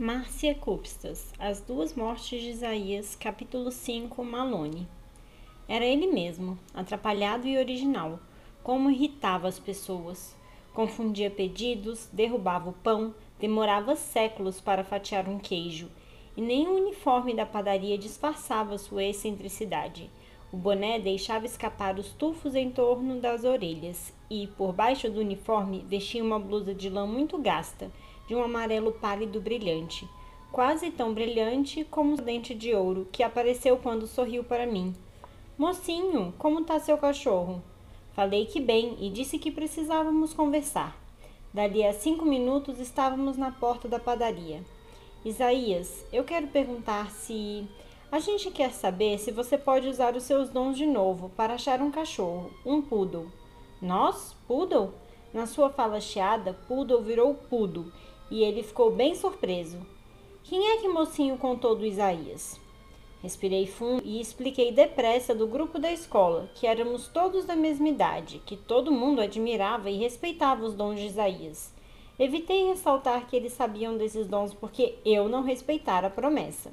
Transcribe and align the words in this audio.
Márcia 0.00 0.54
Cupstas, 0.54 1.32
As 1.40 1.60
Duas 1.60 1.92
Mortes 1.92 2.40
de 2.40 2.50
Isaías, 2.50 3.16
capítulo 3.16 3.72
5, 3.72 4.22
Malone. 4.22 4.86
Era 5.66 5.84
ele 5.84 6.06
mesmo, 6.06 6.56
atrapalhado 6.72 7.48
e 7.48 7.58
original, 7.58 8.20
como 8.62 8.92
irritava 8.92 9.48
as 9.48 9.58
pessoas. 9.58 10.36
Confundia 10.72 11.28
pedidos, 11.32 12.08
derrubava 12.12 12.70
o 12.70 12.74
pão, 12.74 13.12
demorava 13.40 13.96
séculos 13.96 14.60
para 14.60 14.84
fatiar 14.84 15.28
um 15.28 15.40
queijo, 15.40 15.90
e 16.36 16.40
nem 16.40 16.68
o 16.68 16.76
uniforme 16.76 17.34
da 17.34 17.44
padaria 17.44 17.98
disfarçava 17.98 18.78
sua 18.78 19.02
excentricidade. 19.02 20.08
O 20.52 20.56
boné 20.56 21.00
deixava 21.00 21.44
escapar 21.44 21.98
os 21.98 22.12
tufos 22.12 22.54
em 22.54 22.70
torno 22.70 23.20
das 23.20 23.42
orelhas, 23.42 24.14
e, 24.30 24.46
por 24.46 24.72
baixo 24.72 25.10
do 25.10 25.18
uniforme, 25.18 25.84
vestia 25.88 26.22
uma 26.22 26.38
blusa 26.38 26.72
de 26.72 26.88
lã 26.88 27.04
muito 27.04 27.36
gasta, 27.36 27.90
de 28.28 28.34
um 28.34 28.42
amarelo 28.44 28.92
pálido 28.92 29.40
brilhante, 29.40 30.06
quase 30.52 30.90
tão 30.90 31.14
brilhante 31.14 31.82
como 31.84 32.14
o 32.14 32.20
dente 32.20 32.54
de 32.54 32.74
ouro 32.74 33.08
que 33.10 33.22
apareceu 33.22 33.78
quando 33.78 34.06
sorriu 34.06 34.44
para 34.44 34.66
mim. 34.66 34.94
Mocinho, 35.56 36.32
como 36.38 36.60
está 36.60 36.78
seu 36.78 36.98
cachorro? 36.98 37.62
Falei 38.12 38.46
que 38.46 38.60
bem 38.60 38.96
e 39.00 39.08
disse 39.08 39.38
que 39.38 39.50
precisávamos 39.50 40.34
conversar. 40.34 40.96
Dali 41.52 41.84
a 41.84 41.92
cinco 41.92 42.24
minutos 42.24 42.78
estávamos 42.78 43.36
na 43.38 43.50
porta 43.50 43.88
da 43.88 43.98
padaria. 43.98 44.62
Isaías, 45.24 46.04
eu 46.12 46.22
quero 46.22 46.46
perguntar 46.48 47.10
se. 47.10 47.66
A 48.10 48.18
gente 48.18 48.50
quer 48.50 48.72
saber 48.72 49.18
se 49.18 49.30
você 49.30 49.58
pode 49.58 49.88
usar 49.88 50.16
os 50.16 50.22
seus 50.22 50.48
dons 50.48 50.76
de 50.76 50.86
novo 50.86 51.30
para 51.36 51.54
achar 51.54 51.80
um 51.80 51.90
cachorro, 51.90 52.50
um 52.64 52.80
poodle. 52.80 53.26
Nós? 53.80 54.34
Poodle? 54.46 54.92
Na 55.32 55.46
sua 55.46 55.68
fala 55.70 56.00
chiada, 56.00 56.54
poodle 56.66 57.02
virou 57.02 57.34
pudo 57.34 57.92
e 58.30 58.42
ele 58.42 58.62
ficou 58.62 58.90
bem 58.90 59.14
surpreso. 59.14 59.78
Quem 60.44 60.72
é 60.72 60.76
que 60.78 60.88
mocinho 60.88 61.36
contou 61.36 61.74
do 61.74 61.84
Isaías? 61.84 62.60
Respirei 63.22 63.66
fundo 63.66 64.02
e 64.04 64.20
expliquei 64.20 64.70
depressa 64.70 65.34
do 65.34 65.46
grupo 65.46 65.78
da 65.78 65.92
escola, 65.92 66.48
que 66.54 66.66
éramos 66.66 67.08
todos 67.08 67.44
da 67.44 67.56
mesma 67.56 67.88
idade, 67.88 68.40
que 68.46 68.56
todo 68.56 68.92
mundo 68.92 69.20
admirava 69.20 69.90
e 69.90 69.96
respeitava 69.96 70.64
os 70.64 70.74
dons 70.74 71.00
de 71.00 71.06
Isaías. 71.06 71.72
Evitei 72.18 72.66
ressaltar 72.66 73.26
que 73.26 73.34
eles 73.36 73.52
sabiam 73.52 73.96
desses 73.96 74.26
dons 74.26 74.54
porque 74.54 74.96
eu 75.04 75.28
não 75.28 75.42
respeitara 75.42 76.06
a 76.06 76.10
promessa. 76.10 76.72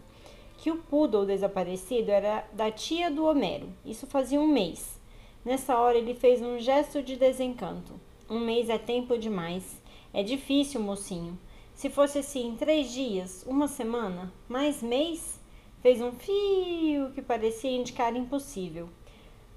Que 0.58 0.72
o 0.72 0.78
poodle 0.78 1.26
desaparecido 1.26 2.12
era 2.12 2.48
da 2.54 2.72
tia 2.72 3.12
do 3.12 3.26
Homero. 3.26 3.68
Isso 3.86 4.08
fazia 4.08 4.40
um 4.40 4.48
mês. 4.48 5.00
Nessa 5.44 5.78
hora 5.78 5.98
ele 5.98 6.16
fez 6.16 6.42
um 6.42 6.60
gesto 6.60 7.04
de 7.04 7.16
desencanto. 7.16 7.94
Um 8.30 8.40
mês 8.40 8.70
é 8.70 8.78
tempo 8.78 9.18
demais. 9.18 9.80
É 10.14 10.24
difícil, 10.24 10.80
mocinho. 10.80 11.38
Se 11.76 11.90
fosse 11.90 12.20
assim, 12.20 12.56
três 12.58 12.90
dias, 12.90 13.44
uma 13.46 13.68
semana, 13.68 14.32
mais 14.48 14.82
mês, 14.82 15.38
fez 15.82 16.00
um 16.00 16.14
fio 16.14 17.12
que 17.14 17.22
parecia 17.22 17.70
indicar 17.70 18.16
impossível. 18.16 18.88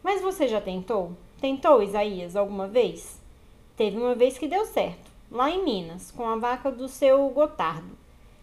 Mas 0.03 0.21
você 0.21 0.49
já 0.49 0.61
tentou? 0.61 1.13
Tentou, 1.41 1.81
Isaías, 1.81 2.35
alguma 2.35 2.67
vez? 2.67 3.23
Teve 3.77 3.97
uma 3.99 4.17
vez 4.17 4.37
que 4.37 4.49
deu 4.49 4.67
certo, 4.67 5.13
lá 5.31 5.49
em 5.49 5.63
Minas, 5.63 6.11
com 6.11 6.29
a 6.29 6.35
vaca 6.35 6.73
do 6.73 6.89
seu 6.89 7.29
Gotardo. 7.29 7.97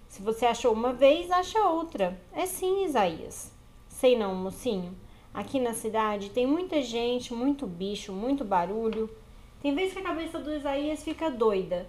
Se 0.07 0.21
você 0.21 0.45
achou 0.45 0.71
uma 0.71 0.93
vez, 0.93 1.29
acha 1.29 1.59
outra. 1.67 2.17
É 2.31 2.45
sim, 2.45 2.85
Isaías. 2.85 3.51
Sei 3.89 4.17
não, 4.17 4.33
mocinho. 4.33 4.95
Aqui 5.33 5.59
na 5.59 5.73
cidade 5.73 6.29
tem 6.29 6.47
muita 6.47 6.81
gente, 6.81 7.33
muito 7.33 7.67
bicho, 7.67 8.13
muito 8.13 8.45
barulho. 8.45 9.09
Tem 9.61 9.75
vezes 9.75 9.91
que 9.91 9.99
a 9.99 10.03
cabeça 10.03 10.39
do 10.39 10.53
Isaías 10.55 11.03
fica 11.03 11.29
doida 11.29 11.85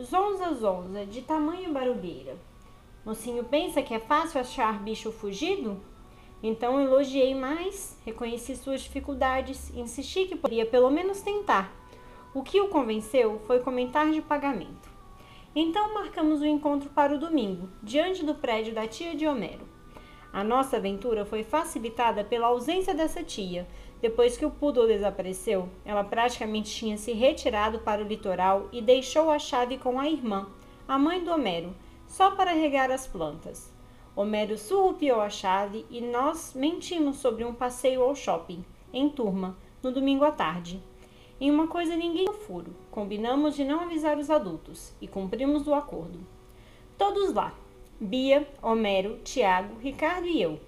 Zonza, 0.00 0.52
zonza, 0.54 1.06
de 1.06 1.22
tamanho 1.22 1.72
barulheira. 1.72 2.36
Mocinho 3.06 3.44
pensa 3.44 3.80
que 3.80 3.94
é 3.94 4.00
fácil 4.00 4.40
achar 4.40 4.82
bicho 4.82 5.12
fugido? 5.12 5.80
Então 6.42 6.80
elogiei 6.80 7.32
mais, 7.32 7.96
reconheci 8.04 8.56
suas 8.56 8.80
dificuldades, 8.80 9.72
insisti 9.72 10.26
que 10.26 10.34
poderia 10.34 10.66
pelo 10.66 10.90
menos 10.90 11.22
tentar. 11.22 11.72
O 12.34 12.42
que 12.42 12.60
o 12.60 12.66
convenceu 12.66 13.40
foi 13.46 13.60
comentar 13.60 14.10
de 14.10 14.20
pagamento. 14.20 14.90
Então 15.54 15.94
marcamos 15.94 16.40
o 16.40 16.44
encontro 16.44 16.90
para 16.90 17.14
o 17.14 17.18
domingo, 17.18 17.68
diante 17.80 18.24
do 18.24 18.34
prédio 18.34 18.74
da 18.74 18.88
tia 18.88 19.14
de 19.14 19.28
Homero. 19.28 19.64
A 20.32 20.42
nossa 20.42 20.78
aventura 20.78 21.24
foi 21.24 21.44
facilitada 21.44 22.24
pela 22.24 22.48
ausência 22.48 22.92
dessa 22.92 23.22
tia, 23.22 23.68
depois 24.00 24.36
que 24.36 24.44
o 24.44 24.50
poodle 24.50 24.86
desapareceu, 24.86 25.68
ela 25.84 26.04
praticamente 26.04 26.70
tinha 26.70 26.98
se 26.98 27.12
retirado 27.12 27.78
para 27.78 28.02
o 28.02 28.06
litoral 28.06 28.68
e 28.72 28.82
deixou 28.82 29.30
a 29.30 29.38
chave 29.38 29.78
com 29.78 29.98
a 29.98 30.08
irmã, 30.08 30.46
a 30.86 30.98
mãe 30.98 31.24
do 31.24 31.32
Homero, 31.32 31.74
só 32.06 32.32
para 32.32 32.52
regar 32.52 32.90
as 32.90 33.06
plantas. 33.06 33.72
Homero 34.14 34.56
surrupiou 34.56 35.20
a 35.20 35.28
chave 35.28 35.84
e 35.90 36.00
nós 36.00 36.52
mentimos 36.54 37.16
sobre 37.16 37.44
um 37.44 37.52
passeio 37.52 38.02
ao 38.02 38.14
shopping, 38.14 38.64
em 38.92 39.08
turma, 39.08 39.56
no 39.82 39.90
domingo 39.90 40.24
à 40.24 40.30
tarde. 40.30 40.80
Em 41.40 41.50
uma 41.50 41.66
coisa 41.66 41.96
ninguém 41.96 42.32
furo, 42.32 42.72
combinamos 42.90 43.56
de 43.56 43.64
não 43.64 43.80
avisar 43.80 44.16
os 44.18 44.30
adultos 44.30 44.92
e 45.00 45.08
cumprimos 45.08 45.66
o 45.66 45.74
acordo. 45.74 46.20
Todos 46.96 47.34
lá, 47.34 47.52
Bia, 47.98 48.46
Homero, 48.62 49.18
Tiago, 49.24 49.80
Ricardo 49.80 50.28
e 50.28 50.40
eu. 50.40 50.60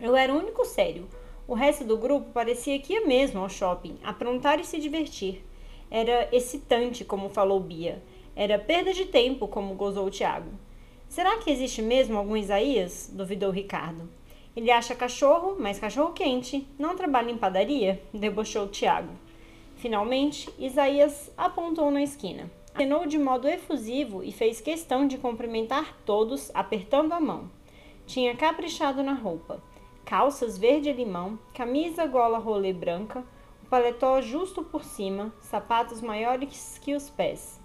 Eu 0.00 0.14
era 0.14 0.32
o 0.32 0.38
único 0.38 0.64
sério, 0.64 1.08
o 1.48 1.54
resto 1.54 1.84
do 1.84 1.96
grupo 1.96 2.32
parecia 2.32 2.78
que 2.80 2.92
ia 2.94 3.06
mesmo 3.06 3.40
ao 3.40 3.48
shopping, 3.48 3.96
aprontar 4.02 4.58
e 4.58 4.64
se 4.64 4.78
divertir. 4.78 5.44
Era 5.88 6.28
excitante, 6.32 7.04
como 7.04 7.28
falou 7.28 7.60
Bia. 7.60 8.02
Era 8.34 8.58
perda 8.58 8.92
de 8.92 9.04
tempo, 9.04 9.46
como 9.46 9.74
gozou 9.74 10.10
Tiago. 10.10 10.50
Será 11.08 11.38
que 11.38 11.50
existe 11.50 11.80
mesmo 11.80 12.18
algum 12.18 12.36
Isaías? 12.36 13.08
duvidou 13.12 13.52
Ricardo. 13.52 14.10
Ele 14.56 14.72
acha 14.72 14.94
cachorro, 14.96 15.56
mas 15.58 15.78
cachorro 15.78 16.12
quente. 16.12 16.66
Não 16.76 16.96
trabalha 16.96 17.30
em 17.30 17.38
padaria? 17.38 18.02
debochou 18.12 18.66
Tiago. 18.66 19.12
Finalmente, 19.76 20.50
Isaías 20.58 21.30
apontou 21.36 21.92
na 21.92 22.02
esquina. 22.02 22.50
Acenou 22.74 23.06
de 23.06 23.18
modo 23.18 23.46
efusivo 23.46 24.24
e 24.24 24.32
fez 24.32 24.60
questão 24.60 25.06
de 25.06 25.16
cumprimentar 25.16 25.96
todos, 26.04 26.50
apertando 26.52 27.12
a 27.12 27.20
mão. 27.20 27.48
Tinha 28.04 28.34
caprichado 28.34 29.02
na 29.02 29.14
roupa 29.14 29.62
calças 30.06 30.56
verde-limão, 30.56 31.36
camisa 31.52 32.06
gola 32.06 32.38
rolê 32.38 32.72
branca, 32.72 33.24
o 33.64 33.66
paletó 33.66 34.20
justo 34.20 34.62
por 34.62 34.84
cima, 34.84 35.34
sapatos 35.40 36.00
maiores 36.00 36.78
que 36.78 36.94
os 36.94 37.10
pés. 37.10 37.60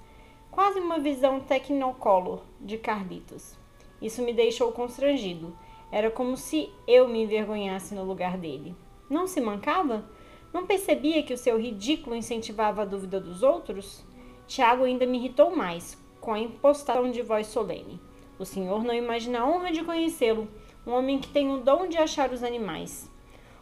Quase 0.49 0.79
uma 0.79 0.97
visão 0.97 1.39
technocolor 1.39 2.41
de 2.59 2.79
Carlitos. 2.79 3.55
Isso 4.01 4.23
me 4.23 4.33
deixou 4.33 4.71
constrangido. 4.71 5.55
Era 5.91 6.09
como 6.09 6.35
se 6.35 6.71
eu 6.87 7.07
me 7.07 7.21
envergonhasse 7.21 7.93
no 7.93 8.03
lugar 8.03 8.39
dele. 8.39 8.75
Não 9.07 9.27
se 9.27 9.39
mancava? 9.39 10.03
Não 10.51 10.65
percebia 10.65 11.21
que 11.21 11.35
o 11.35 11.37
seu 11.37 11.61
ridículo 11.61 12.15
incentivava 12.15 12.81
a 12.81 12.85
dúvida 12.85 13.19
dos 13.19 13.43
outros? 13.43 14.03
Tiago 14.47 14.83
ainda 14.83 15.05
me 15.05 15.19
irritou 15.19 15.55
mais, 15.55 15.95
com 16.19 16.33
a 16.33 16.39
impostação 16.39 17.11
de 17.11 17.21
voz 17.21 17.45
solene. 17.47 18.01
O 18.39 18.45
senhor 18.45 18.83
não 18.83 18.95
imagina 18.95 19.41
a 19.41 19.47
honra 19.47 19.71
de 19.71 19.83
conhecê-lo 19.83 20.47
um 20.85 20.93
homem 20.93 21.19
que 21.19 21.29
tem 21.29 21.51
o 21.51 21.57
dom 21.57 21.87
de 21.87 21.97
achar 21.97 22.31
os 22.31 22.43
animais. 22.43 23.09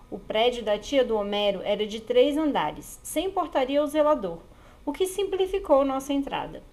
O 0.09 0.17
prédio 0.17 0.63
da 0.63 0.77
tia 0.77 1.03
do 1.03 1.15
Homero 1.15 1.61
era 1.63 1.85
de 1.85 1.99
três 1.99 2.37
andares, 2.37 2.99
sem 3.03 3.29
portaria 3.29 3.81
ou 3.81 3.87
zelador, 3.87 4.39
o 4.85 4.91
que 4.91 5.05
simplificou 5.05 5.85
nossa 5.85 6.13
entrada. 6.13 6.63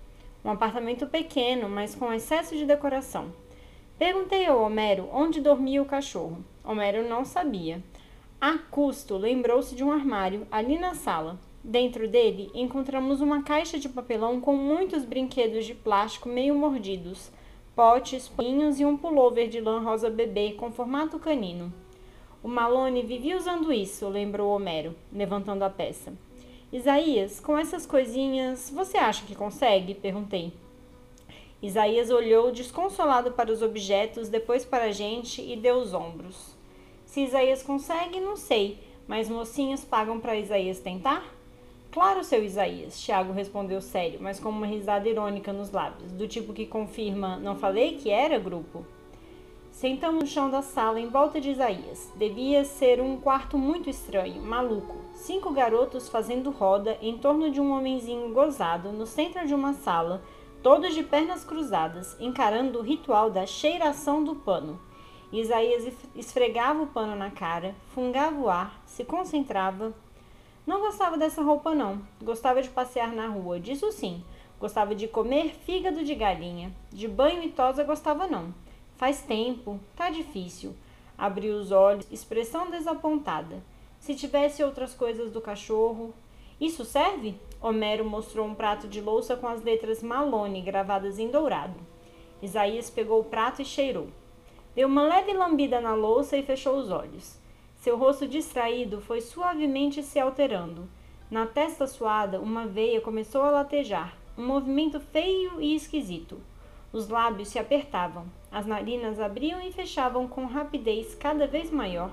Um 0.44 0.50
apartamento 0.50 1.06
pequeno, 1.06 1.68
mas 1.68 1.94
com 1.94 2.12
excesso 2.12 2.56
de 2.56 2.64
decoração. 2.64 3.32
Perguntei 3.98 4.46
ao 4.46 4.62
Homero 4.62 5.08
onde 5.12 5.40
dormia 5.40 5.82
o 5.82 5.86
cachorro. 5.86 6.44
Homero 6.64 7.08
não 7.08 7.24
sabia. 7.24 7.82
A 8.40 8.58
custo, 8.58 9.16
lembrou-se 9.16 9.74
de 9.74 9.82
um 9.82 9.90
armário 9.90 10.46
ali 10.50 10.78
na 10.78 10.94
sala. 10.94 11.38
Dentro 11.64 12.06
dele 12.06 12.50
encontramos 12.54 13.20
uma 13.20 13.42
caixa 13.42 13.78
de 13.78 13.88
papelão 13.88 14.40
com 14.40 14.54
muitos 14.54 15.04
brinquedos 15.04 15.64
de 15.64 15.74
plástico 15.74 16.28
meio 16.28 16.54
mordidos, 16.54 17.32
potes, 17.76 18.26
paninhos 18.26 18.80
e 18.80 18.86
um 18.86 18.96
pullover 18.96 19.48
de 19.48 19.60
lã 19.60 19.80
rosa 19.80 20.08
bebê 20.08 20.52
com 20.52 20.72
formato 20.72 21.18
canino. 21.18 21.70
O 22.42 22.48
Malone 22.48 23.02
vivia 23.02 23.36
usando 23.36 23.70
isso, 23.70 24.08
lembrou 24.08 24.50
Homero, 24.50 24.96
levantando 25.12 25.62
a 25.62 25.68
peça. 25.68 26.14
Isaías, 26.72 27.38
com 27.38 27.56
essas 27.56 27.84
coisinhas, 27.84 28.70
você 28.74 28.96
acha 28.96 29.26
que 29.26 29.34
consegue? 29.34 29.94
perguntei. 29.94 30.54
Isaías 31.60 32.10
olhou 32.10 32.50
desconsolado 32.50 33.32
para 33.32 33.52
os 33.52 33.60
objetos, 33.60 34.30
depois 34.30 34.64
para 34.64 34.84
a 34.84 34.92
gente 34.92 35.42
e 35.42 35.54
deu 35.54 35.76
os 35.76 35.92
ombros. 35.92 36.56
Se 37.04 37.24
Isaías 37.24 37.62
consegue, 37.62 38.20
não 38.20 38.36
sei, 38.36 38.78
mas 39.06 39.28
mocinhos 39.28 39.84
pagam 39.84 40.18
para 40.18 40.36
Isaías 40.36 40.80
tentar? 40.80 41.35
Claro, 41.96 42.22
seu 42.22 42.44
Isaías, 42.44 43.00
Tiago 43.00 43.32
respondeu 43.32 43.80
sério, 43.80 44.18
mas 44.20 44.38
com 44.38 44.50
uma 44.50 44.66
risada 44.66 45.08
irônica 45.08 45.50
nos 45.50 45.70
lábios, 45.70 46.12
do 46.12 46.28
tipo 46.28 46.52
que 46.52 46.66
confirma: 46.66 47.38
Não 47.38 47.56
falei 47.56 47.96
que 47.96 48.10
era 48.10 48.38
grupo? 48.38 48.84
Sentamos 49.70 50.24
no 50.24 50.28
chão 50.28 50.50
da 50.50 50.60
sala 50.60 51.00
em 51.00 51.08
volta 51.08 51.40
de 51.40 51.52
Isaías. 51.52 52.12
Devia 52.14 52.66
ser 52.66 53.00
um 53.00 53.18
quarto 53.18 53.56
muito 53.56 53.88
estranho, 53.88 54.42
maluco. 54.42 54.94
Cinco 55.14 55.54
garotos 55.54 56.06
fazendo 56.10 56.50
roda 56.50 56.98
em 57.00 57.16
torno 57.16 57.50
de 57.50 57.62
um 57.62 57.72
homenzinho 57.72 58.30
gozado 58.34 58.92
no 58.92 59.06
centro 59.06 59.46
de 59.46 59.54
uma 59.54 59.72
sala, 59.72 60.22
todos 60.62 60.94
de 60.94 61.02
pernas 61.02 61.44
cruzadas, 61.44 62.14
encarando 62.20 62.78
o 62.78 62.82
ritual 62.82 63.30
da 63.30 63.46
cheiração 63.46 64.22
do 64.22 64.34
pano. 64.34 64.78
Isaías 65.32 65.90
esfregava 66.14 66.82
o 66.82 66.88
pano 66.88 67.16
na 67.16 67.30
cara, 67.30 67.74
fungava 67.94 68.38
o 68.38 68.50
ar, 68.50 68.82
se 68.84 69.02
concentrava. 69.02 69.94
Não 70.66 70.80
gostava 70.80 71.16
dessa 71.16 71.42
roupa, 71.42 71.74
não. 71.74 72.02
Gostava 72.20 72.60
de 72.60 72.68
passear 72.68 73.12
na 73.12 73.28
rua, 73.28 73.60
disso 73.60 73.92
sim. 73.92 74.24
Gostava 74.58 74.96
de 74.96 75.06
comer 75.06 75.54
fígado 75.64 76.02
de 76.02 76.14
galinha. 76.14 76.72
De 76.90 77.06
banho 77.06 77.42
e 77.44 77.50
tosa 77.50 77.84
gostava, 77.84 78.26
não. 78.26 78.52
Faz 78.96 79.22
tempo, 79.22 79.78
tá 79.94 80.10
difícil. 80.10 80.74
Abriu 81.16 81.54
os 81.54 81.70
olhos, 81.70 82.10
expressão 82.10 82.68
desapontada. 82.68 83.62
Se 84.00 84.14
tivesse 84.14 84.64
outras 84.64 84.92
coisas 84.92 85.30
do 85.30 85.40
cachorro. 85.40 86.12
Isso 86.60 86.84
serve? 86.84 87.38
Homero 87.60 88.04
mostrou 88.04 88.46
um 88.46 88.54
prato 88.54 88.88
de 88.88 89.00
louça 89.00 89.36
com 89.36 89.46
as 89.46 89.62
letras 89.62 90.02
Malone 90.02 90.62
gravadas 90.62 91.18
em 91.18 91.30
dourado. 91.30 91.78
Isaías 92.42 92.90
pegou 92.90 93.20
o 93.20 93.24
prato 93.24 93.62
e 93.62 93.64
cheirou. 93.64 94.08
Deu 94.74 94.88
uma 94.88 95.02
leve 95.02 95.32
lambida 95.32 95.80
na 95.80 95.94
louça 95.94 96.36
e 96.36 96.42
fechou 96.42 96.76
os 96.76 96.90
olhos. 96.90 97.38
Seu 97.86 97.96
rosto 97.96 98.26
distraído 98.26 99.00
foi 99.00 99.20
suavemente 99.20 100.02
se 100.02 100.18
alterando. 100.18 100.88
Na 101.30 101.46
testa 101.46 101.86
suada, 101.86 102.40
uma 102.40 102.66
veia 102.66 103.00
começou 103.00 103.42
a 103.42 103.50
latejar, 103.50 104.12
um 104.36 104.44
movimento 104.44 104.98
feio 104.98 105.60
e 105.60 105.72
esquisito. 105.72 106.40
Os 106.92 107.08
lábios 107.08 107.46
se 107.46 107.60
apertavam, 107.60 108.26
as 108.50 108.66
narinas 108.66 109.20
abriam 109.20 109.60
e 109.60 109.70
fechavam 109.70 110.26
com 110.26 110.46
rapidez 110.46 111.14
cada 111.14 111.46
vez 111.46 111.70
maior. 111.70 112.10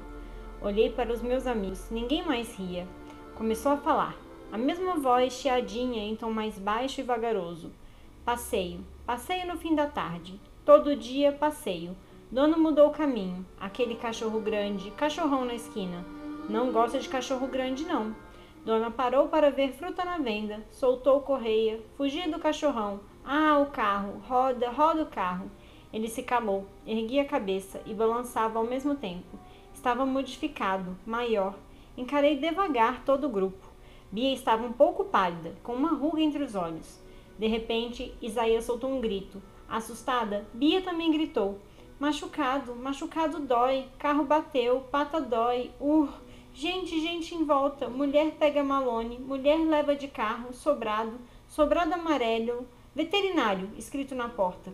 Olhei 0.62 0.92
para 0.92 1.12
os 1.12 1.24
meus 1.24 1.48
amigos, 1.48 1.90
ninguém 1.90 2.24
mais 2.24 2.56
ria. 2.56 2.88
Começou 3.34 3.72
a 3.72 3.78
falar, 3.78 4.16
a 4.52 4.60
mesma 4.60 4.98
voz 4.98 5.34
chiadinha 5.34 6.04
em 6.04 6.16
tom 6.16 6.30
mais 6.30 6.60
baixo 6.60 7.02
e 7.02 7.04
vagaroso. 7.04 7.72
Passeio, 8.24 8.82
passeio 9.08 9.48
no 9.48 9.58
fim 9.58 9.74
da 9.74 9.88
tarde. 9.88 10.40
Todo 10.64 10.96
dia 10.96 11.32
passeio. 11.32 11.96
Dono 12.34 12.58
mudou 12.58 12.88
o 12.88 12.92
caminho. 12.92 13.46
Aquele 13.60 13.94
cachorro 13.94 14.40
grande, 14.40 14.90
cachorrão 14.90 15.46
na 15.46 15.54
esquina. 15.54 16.04
Não 16.50 16.72
gosta 16.72 16.98
de 16.98 17.08
cachorro 17.08 17.46
grande, 17.46 17.86
não. 17.86 18.16
Dona 18.66 18.90
parou 18.90 19.28
para 19.28 19.52
ver 19.52 19.74
fruta 19.74 20.04
na 20.04 20.18
venda, 20.18 20.66
soltou 20.72 21.22
correia, 21.22 21.80
fugia 21.96 22.28
do 22.28 22.40
cachorrão. 22.40 23.02
Ah, 23.24 23.60
o 23.60 23.68
carro, 23.68 24.20
roda, 24.28 24.72
roda 24.72 25.04
o 25.04 25.06
carro. 25.06 25.52
Ele 25.94 26.08
se 26.08 26.24
calou, 26.24 26.66
erguia 26.88 27.22
a 27.22 27.26
cabeça 27.26 27.80
e 27.86 27.94
balançava 27.94 28.58
ao 28.58 28.66
mesmo 28.66 28.96
tempo. 28.96 29.38
Estava 29.72 30.04
modificado, 30.04 30.98
maior. 31.06 31.54
Encarei 31.96 32.36
devagar 32.38 33.06
todo 33.06 33.28
o 33.28 33.30
grupo. 33.30 33.68
Bia 34.12 34.34
estava 34.34 34.66
um 34.66 34.74
pouco 34.74 35.06
pálida, 35.06 35.54
com 35.62 35.74
uma 35.74 35.94
ruga 35.94 36.20
entre 36.20 36.42
os 36.42 36.56
olhos. 36.56 37.00
De 37.38 37.46
repente, 37.46 38.12
Isaías 38.20 38.66
soltou 38.66 38.90
um 38.90 39.00
grito. 39.00 39.40
Assustada, 39.70 40.48
Bia 40.52 40.82
também 40.82 41.12
gritou. 41.12 41.60
Machucado, 42.04 42.76
machucado 42.76 43.40
dói, 43.40 43.88
carro 43.98 44.26
bateu, 44.26 44.82
pata 44.92 45.22
dói, 45.22 45.72
ur. 45.80 46.10
Gente, 46.54 47.00
gente 47.00 47.34
em 47.34 47.46
volta, 47.46 47.88
mulher 47.88 48.32
pega 48.32 48.62
Malone, 48.62 49.18
mulher 49.18 49.58
leva 49.58 49.96
de 49.96 50.10
carro, 50.10 50.54
sobrado, 50.54 51.18
sobrado 51.48 51.94
amarelo, 51.94 52.68
veterinário, 52.94 53.70
escrito 53.78 54.14
na 54.14 54.28
porta. 54.28 54.74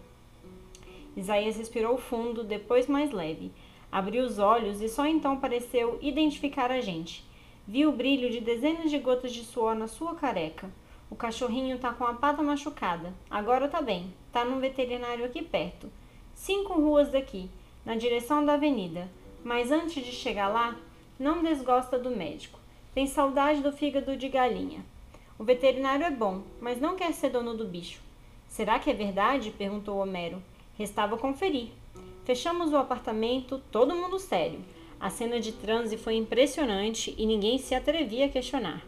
Isaías 1.15 1.55
respirou 1.55 1.99
fundo, 1.99 2.43
depois 2.43 2.87
mais 2.87 3.11
leve. 3.11 3.51
Abriu 3.91 4.23
os 4.23 4.39
olhos 4.39 4.81
e 4.81 4.89
só 4.89 5.05
então 5.05 5.39
pareceu 5.39 5.99
identificar 6.01 6.71
a 6.71 6.81
gente. 6.81 7.23
Viu 7.67 7.89
o 7.89 7.95
brilho 7.95 8.31
de 8.31 8.41
dezenas 8.41 8.89
de 8.89 8.97
gotas 8.97 9.31
de 9.31 9.43
suor 9.43 9.75
na 9.75 9.87
sua 9.87 10.15
careca. 10.15 10.67
O 11.11 11.15
cachorrinho 11.15 11.77
tá 11.77 11.93
com 11.93 12.05
a 12.05 12.13
pata 12.15 12.41
machucada. 12.41 13.13
Agora 13.29 13.67
tá 13.67 13.83
bem. 13.83 14.11
Tá 14.31 14.43
num 14.43 14.59
veterinário 14.59 15.23
aqui 15.23 15.43
perto 15.43 15.91
cinco 16.39 16.73
ruas 16.73 17.09
daqui, 17.09 17.49
na 17.85 17.95
direção 17.95 18.45
da 18.45 18.53
avenida. 18.53 19.09
Mas 19.43 19.71
antes 19.71 20.05
de 20.05 20.11
chegar 20.13 20.47
lá, 20.47 20.75
não 21.19 21.43
desgosta 21.43 21.99
do 21.99 22.09
médico. 22.09 22.57
Tem 22.93 23.05
saudade 23.05 23.61
do 23.61 23.73
fígado 23.73 24.15
de 24.15 24.29
galinha. 24.29 24.83
O 25.37 25.43
veterinário 25.43 26.05
é 26.05 26.09
bom, 26.09 26.41
mas 26.61 26.79
não 26.79 26.95
quer 26.95 27.13
ser 27.13 27.29
dono 27.29 27.55
do 27.55 27.65
bicho. 27.65 28.01
Será 28.47 28.79
que 28.79 28.89
é 28.89 28.93
verdade? 28.93 29.51
perguntou 29.51 29.97
Homero. 29.97 30.41
Restava 30.77 31.17
conferir. 31.17 31.69
Fechamos 32.23 32.71
o 32.71 32.77
apartamento, 32.77 33.61
todo 33.69 33.95
mundo 33.95 34.17
sério. 34.17 34.61
A 34.97 35.09
cena 35.09 35.39
de 35.41 35.51
transe 35.51 35.97
foi 35.97 36.15
impressionante 36.15 37.13
e 37.17 37.25
ninguém 37.25 37.57
se 37.57 37.75
atrevia 37.75 38.25
a 38.25 38.29
questionar. 38.29 38.85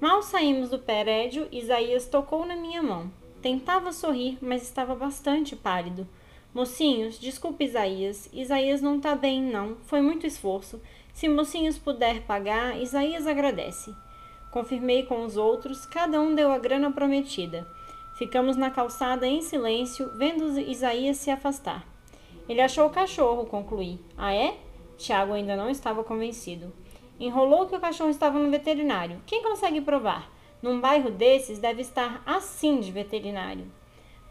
Mal 0.00 0.22
saímos 0.22 0.70
do 0.70 0.78
prédio, 0.78 1.48
Isaías 1.50 2.06
tocou 2.06 2.46
na 2.46 2.56
minha 2.56 2.82
mão. 2.82 3.10
Tentava 3.40 3.92
sorrir, 3.92 4.38
mas 4.40 4.62
estava 4.62 4.94
bastante 4.94 5.56
pálido. 5.56 6.06
Mocinhos, 6.54 7.18
desculpe 7.18 7.64
Isaías. 7.64 8.28
Isaías 8.30 8.82
não 8.82 9.00
tá 9.00 9.14
bem, 9.14 9.42
não. 9.42 9.76
Foi 9.84 10.02
muito 10.02 10.26
esforço. 10.26 10.80
Se 11.14 11.26
Mocinhos 11.26 11.78
puder 11.78 12.22
pagar, 12.22 12.78
Isaías 12.78 13.26
agradece. 13.26 13.94
Confirmei 14.50 15.04
com 15.04 15.24
os 15.24 15.38
outros, 15.38 15.86
cada 15.86 16.20
um 16.20 16.34
deu 16.34 16.52
a 16.52 16.58
grana 16.58 16.92
prometida. 16.92 17.66
Ficamos 18.18 18.54
na 18.54 18.70
calçada 18.70 19.26
em 19.26 19.40
silêncio, 19.40 20.12
vendo 20.14 20.60
Isaías 20.60 21.16
se 21.16 21.30
afastar. 21.30 21.86
Ele 22.46 22.60
achou 22.60 22.86
o 22.86 22.90
cachorro, 22.90 23.46
concluí. 23.46 23.98
Ah, 24.14 24.34
é? 24.34 24.58
Tiago 24.98 25.32
ainda 25.32 25.56
não 25.56 25.70
estava 25.70 26.04
convencido. 26.04 26.70
Enrolou 27.18 27.66
que 27.66 27.76
o 27.76 27.80
cachorro 27.80 28.10
estava 28.10 28.38
no 28.38 28.50
veterinário. 28.50 29.22
Quem 29.26 29.42
consegue 29.42 29.80
provar? 29.80 30.30
Num 30.60 30.80
bairro 30.80 31.10
desses 31.10 31.58
deve 31.58 31.80
estar 31.80 32.22
assim 32.26 32.78
de 32.78 32.92
veterinário. 32.92 33.66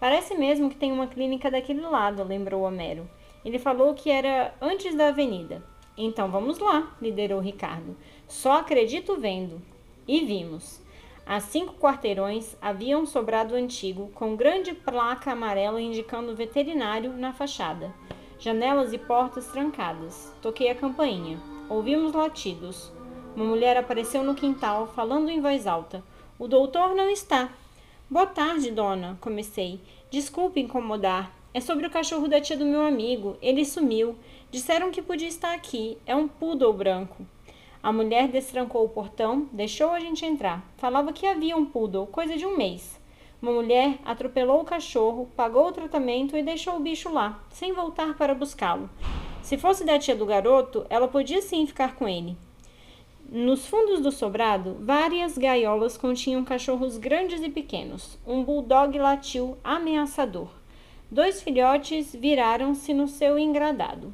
Parece 0.01 0.33
mesmo 0.33 0.67
que 0.67 0.75
tem 0.75 0.91
uma 0.91 1.05
clínica 1.05 1.51
daquele 1.51 1.81
lado, 1.81 2.23
lembrou 2.23 2.63
Homero. 2.63 3.07
Ele 3.45 3.59
falou 3.59 3.93
que 3.93 4.09
era 4.09 4.51
antes 4.59 4.95
da 4.95 5.09
avenida. 5.09 5.63
Então 5.95 6.31
vamos 6.31 6.57
lá, 6.57 6.91
liderou 6.99 7.39
Ricardo. 7.39 7.95
Só 8.27 8.53
acredito 8.53 9.19
vendo. 9.19 9.61
E 10.07 10.25
vimos. 10.25 10.81
A 11.23 11.39
cinco 11.39 11.75
quarteirões 11.75 12.57
havia 12.59 12.97
um 12.97 13.05
sobrado 13.05 13.53
antigo, 13.53 14.09
com 14.15 14.35
grande 14.35 14.73
placa 14.73 15.33
amarela 15.33 15.79
indicando 15.79 16.35
veterinário 16.35 17.13
na 17.13 17.31
fachada. 17.31 17.93
Janelas 18.39 18.93
e 18.93 18.97
portas 18.97 19.45
trancadas. 19.51 20.33
Toquei 20.41 20.71
a 20.71 20.75
campainha. 20.75 21.39
Ouvimos 21.69 22.13
latidos. 22.13 22.91
Uma 23.35 23.45
mulher 23.45 23.77
apareceu 23.77 24.23
no 24.23 24.33
quintal, 24.33 24.87
falando 24.87 25.29
em 25.29 25.39
voz 25.39 25.67
alta. 25.67 26.03
O 26.39 26.47
doutor 26.47 26.95
não 26.95 27.07
está. 27.07 27.51
Boa 28.11 28.25
tarde, 28.25 28.71
dona, 28.71 29.17
comecei. 29.21 29.79
Desculpe 30.09 30.59
incomodar. 30.59 31.33
É 31.53 31.61
sobre 31.61 31.87
o 31.87 31.89
cachorro 31.89 32.27
da 32.27 32.41
tia 32.41 32.57
do 32.57 32.65
meu 32.65 32.81
amigo. 32.81 33.37
Ele 33.41 33.63
sumiu. 33.63 34.17
Disseram 34.51 34.91
que 34.91 35.01
podia 35.01 35.29
estar 35.29 35.53
aqui. 35.53 35.97
É 36.05 36.13
um 36.13 36.27
poodle 36.27 36.73
branco. 36.73 37.25
A 37.81 37.89
mulher 37.89 38.27
destrancou 38.27 38.83
o 38.83 38.89
portão, 38.89 39.47
deixou 39.53 39.91
a 39.91 39.99
gente 40.01 40.25
entrar. 40.25 40.61
Falava 40.75 41.13
que 41.13 41.25
havia 41.25 41.55
um 41.55 41.65
poodle, 41.65 42.05
coisa 42.05 42.35
de 42.35 42.45
um 42.45 42.57
mês. 42.57 42.99
Uma 43.41 43.53
mulher 43.53 43.97
atropelou 44.03 44.59
o 44.59 44.65
cachorro, 44.65 45.29
pagou 45.33 45.67
o 45.67 45.71
tratamento 45.71 46.35
e 46.35 46.43
deixou 46.43 46.75
o 46.75 46.81
bicho 46.81 47.09
lá, 47.09 47.41
sem 47.49 47.71
voltar 47.71 48.17
para 48.17 48.35
buscá-lo. 48.35 48.89
Se 49.41 49.57
fosse 49.57 49.85
da 49.85 49.97
tia 49.97 50.17
do 50.17 50.25
garoto, 50.25 50.85
ela 50.89 51.07
podia 51.07 51.41
sim 51.41 51.65
ficar 51.65 51.95
com 51.95 52.09
ele. 52.09 52.35
Nos 53.33 53.65
fundos 53.65 54.01
do 54.01 54.11
sobrado, 54.11 54.75
várias 54.81 55.37
gaiolas 55.37 55.95
continham 55.95 56.43
cachorros 56.43 56.97
grandes 56.97 57.41
e 57.41 57.49
pequenos. 57.49 58.19
Um 58.27 58.43
bulldog 58.43 58.99
latiu 58.99 59.57
ameaçador. 59.63 60.49
Dois 61.09 61.41
filhotes 61.41 62.13
viraram-se 62.13 62.93
no 62.93 63.07
seu 63.07 63.39
engradado. 63.39 64.13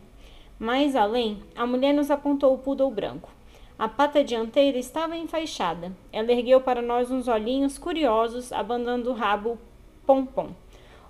Mais 0.60 0.96
além, 0.96 1.42
a 1.56 1.66
mulher 1.66 1.96
nos 1.96 2.12
apontou 2.12 2.54
o 2.54 2.60
poodle 2.60 2.92
branco. 2.92 3.32
A 3.80 3.88
pata 3.90 4.24
dianteira 4.24 4.78
estava 4.78 5.18
enfaixada. 5.18 5.92
Ela 6.14 6.32
ergueu 6.32 6.62
para 6.62 6.84
nós 6.84 7.10
uns 7.10 7.28
olhinhos 7.28 7.80
curiosos, 7.80 8.54
abanando 8.54 9.10
o 9.10 9.16
rabo 9.16 9.58
pompom. 10.06 10.52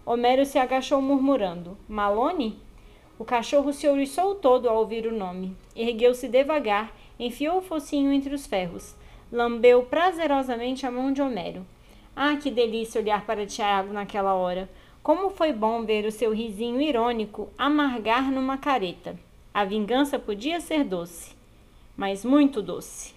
Homero 0.05 0.45
se 0.45 0.57
agachou 0.57 1.01
murmurando: 1.01 1.77
Malone? 1.89 2.57
O 3.19 3.25
cachorro 3.25 3.73
se 3.73 3.85
ouriçou 3.85 4.35
todo 4.35 4.69
ao 4.69 4.77
ouvir 4.77 5.07
o 5.07 5.11
nome. 5.11 5.57
Ergueu-se 5.75 6.29
devagar 6.29 6.93
enfiou 7.19 7.57
o 7.57 7.61
focinho 7.61 8.11
entre 8.11 8.33
os 8.33 8.45
ferros, 8.45 8.95
lambeu 9.31 9.83
prazerosamente 9.83 10.85
a 10.85 10.91
mão 10.91 11.11
de 11.11 11.21
Homero. 11.21 11.65
Ah, 12.15 12.35
que 12.35 12.49
delícia 12.49 13.01
olhar 13.01 13.25
para 13.25 13.45
Tiago 13.45 13.93
naquela 13.93 14.33
hora! 14.33 14.69
Como 15.03 15.29
foi 15.29 15.53
bom 15.53 15.85
ver 15.85 16.05
o 16.05 16.11
seu 16.11 16.33
risinho 16.33 16.81
irônico 16.81 17.49
amargar 17.57 18.29
numa 18.31 18.57
careta. 18.57 19.17
A 19.53 19.63
vingança 19.63 20.19
podia 20.19 20.59
ser 20.59 20.83
doce, 20.83 21.33
mas 21.95 22.25
muito 22.25 22.61
doce. 22.61 23.16